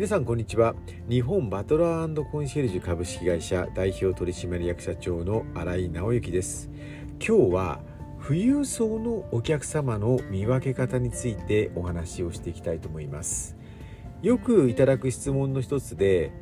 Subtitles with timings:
[0.00, 0.74] 皆さんこんにちは。
[1.10, 6.70] 日本バトラーコンシェルジュ株式会社代表取締役社長の新井直之です。
[7.18, 7.80] 今日は
[8.26, 13.58] 富裕層のお客様の見分け方についてお話をしていきたいと思います。
[14.22, 16.32] よくいただく質問の一つで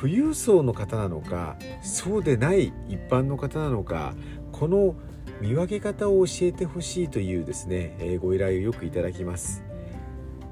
[0.00, 4.16] 富裕層の方なのかそうでない一般の方なのか
[4.50, 4.96] この
[5.40, 9.62] 見分け方を教えてほしいというですね、えご依頼をよくいただきます。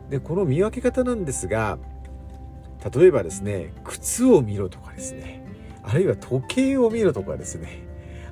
[0.09, 1.81] でこの見分け方なんですが
[2.93, 5.45] 例えばですね靴を見ろとかですね
[5.83, 7.83] あるいは時計を見ろとかですね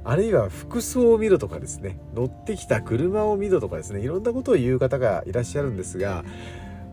[0.04, 6.24] あるいは服装を見ろとかですね乗ってきた車を見ろとかですねいろんなことを言う方がいらっしゃるんですが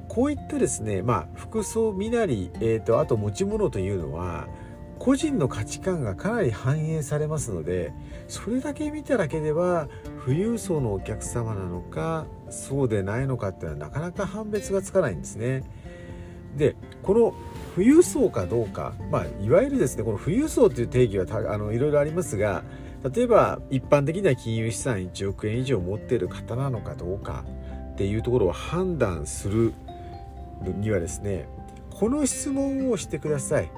[0.08, 4.48] こういったですねまあ服装身なり、えーと、あと持ち物というのは
[5.00, 7.94] 個人の価値観がかなり反映されますので
[8.28, 9.88] それだけ見ただけでは
[10.26, 15.64] 富裕層のお客様なのかそうでないのかっていうのはなかなか判別がつかないんですね。
[16.58, 17.34] でこの
[17.76, 22.64] 富裕層かどうか、まあ、いわゆるですねこの富裕層という定義はあのいろいろありますが
[23.14, 27.46] 例えば一般的には金融資産1億円以上持っている方なのかどうか
[27.94, 29.74] っていうところを判断する
[30.64, 31.48] にはですね
[31.92, 33.72] この質問をしてください。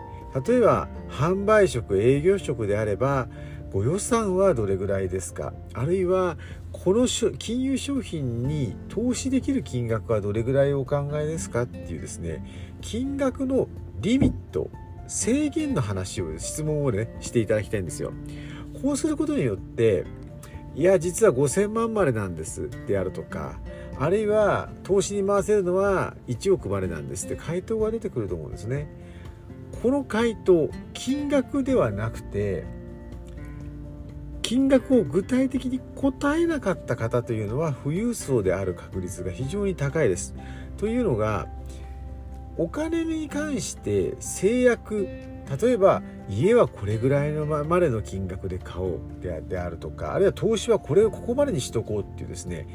[0.48, 3.28] 例えば販売職営業職であれば
[3.72, 5.54] ご予算はどれぐらいですか？
[5.74, 6.38] あるいは
[6.72, 11.64] この金融商品に投資できる金額はどれぐらいお考えですか？
[11.64, 12.44] っていうですね
[12.82, 13.68] 金額の
[14.02, 14.70] リミット
[15.08, 18.12] 制限の話を質問をねしていただきたいんですよ。
[18.82, 20.06] こうすることによって
[20.76, 23.60] いや実は5000万までなんですであるとか
[24.00, 28.88] あるいは投資に回せるのは1億までなんですって回答が出てくると思うんですね。
[29.82, 32.66] この回答金額ではなくて
[34.52, 40.36] 金額を具体的に答えなかった方というのは富裕層である確率が非常に高いです。
[40.76, 41.48] というのが
[42.58, 45.08] お金に関して制約
[45.62, 52.68] 例えば家はこれぐらいのまでの金額で買おうであるとかあるいは投資はこれをここまでにしとこうっていうですね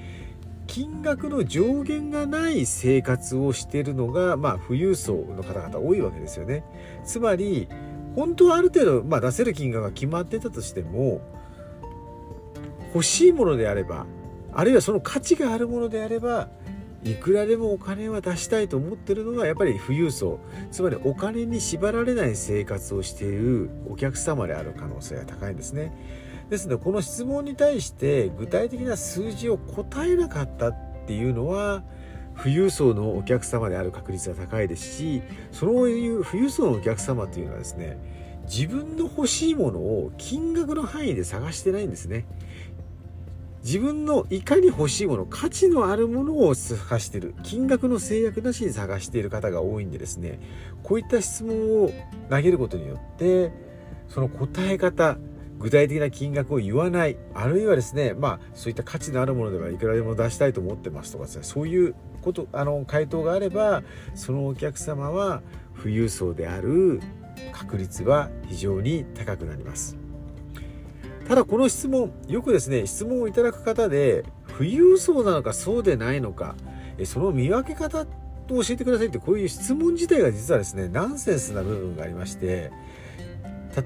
[0.67, 6.65] 金額の上限がない生活をしているのが、まあ、富裕層の方々多いわけですよね。
[7.05, 7.69] つまり
[8.15, 11.36] 本当はある程度、まあ、出せる金額が決まってたとしても
[12.97, 14.07] 欲しいものであれば
[14.55, 16.49] あるいはその価値があるものであれば
[17.05, 20.41] いくらでもお金は出したいと思ってるのがやっぱり富裕層。
[20.73, 25.93] つまりお金に縛られない生活をしているお客様である可能性が高いんですね。
[26.49, 30.75] ですのでこの質問に対して具体的な数字を答えなかったっ
[31.07, 31.85] ていうのは
[32.37, 37.99] 富裕層のお客様である確率が高いですしそういう富裕層のお客様というのはですね
[38.47, 42.25] 自分の欲しいものを金額の範囲で探してないんですね。
[43.67, 50.39] 自分のいかに欲しいもの価値のあるものを探している金額の制約なしに探している方が多いんでですね
[50.85, 51.91] こういった質問を
[52.31, 53.51] 投げることによって
[54.09, 55.19] その答え方
[55.59, 63.83] 具体的な金額を言わないあるいはですねまあそういった価値のあるものではいくらでも出したいと思ってますとかですねそういうことあの回答があれば
[64.15, 65.43] そのお客様は
[65.77, 67.01] 富裕層である
[67.53, 70.06] 確率は非常に高くなります。
[71.29, 74.25] ただこの質問よくですね質問をいただく方で
[74.57, 76.55] 富裕層なのかそうでないのか
[77.05, 82.71] その見分け方と教えてくださいってこういう質問自体が実はですねナンセンスな部分がありまして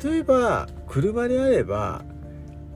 [0.02, 2.04] 例えば車であれば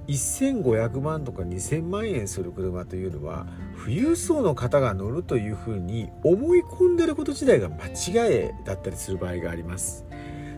[0.08, 3.46] 1500万とか2000万円する車というのは
[3.78, 10.04] 富裕層の方が乗るというふうに思い込んでること自体が間違いだったりする場合があります。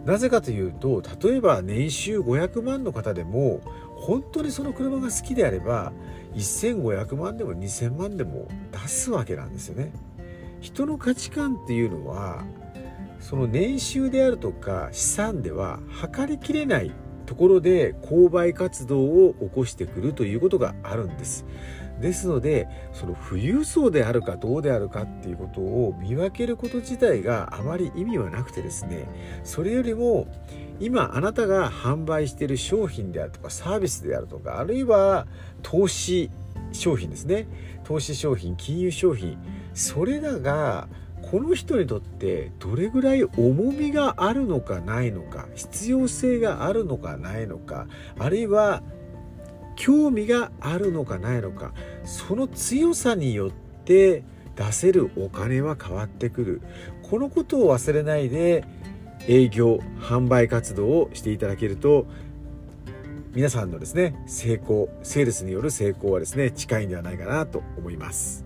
[0.05, 3.61] なぜかというと例えば年収500万の方でも
[3.97, 5.93] 本当にその車が好きであれば
[6.34, 9.93] 1500万でも2000万でも出すわけなんですよね。
[10.61, 12.45] 人の価値観っていうのは
[13.21, 16.93] その年収であるとか資産では測りきれない
[17.27, 21.45] ところで購買活動を起こしてくるということがあるんです。
[22.01, 29.07] ですのでその富裕層であるかどうであるかっていうことを見分けること自体があまり意味はなくてですね
[29.45, 30.27] それよりも
[30.81, 35.27] 今あなたが販売している商品であるとかサービスであるとかあるいは
[35.63, 36.31] 投資
[36.73, 37.47] 商品ですね。
[37.84, 39.39] 投資商品金融商品
[39.73, 40.89] それらが
[41.31, 47.87] この人にとってどれぐらい重みがあるのかないのか必要性があるのかないのか
[48.19, 48.83] あるいは
[49.77, 51.72] 興味があるのかないのか
[52.05, 53.51] その強さによっ
[53.84, 54.25] て
[54.57, 56.63] 出せるお金は変わってくる。
[57.03, 58.65] このことを忘れないで
[59.28, 62.07] 営業販売活動をしていただけると
[63.34, 68.45] 皆さんのですね成功セールスによる成功はですね近いんではないかなと思います。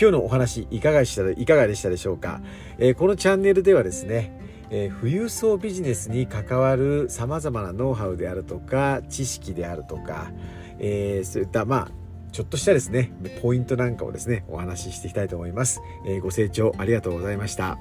[0.00, 2.40] 今日のお話いかがでしたいかがでしたでしょうか、
[2.78, 4.38] えー、このチャンネルではですね
[4.70, 10.30] えー、富裕層ビジネスに関わるさまざまなノウハウであるとか知識であるとか、
[10.78, 11.90] えー、そういったまあ
[12.32, 17.78] ちょっとしたですねポイントなんかをですねお話ししていきたいと思います、え、ご清聴ありがとうございました。